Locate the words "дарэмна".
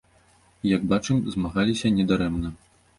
2.13-2.57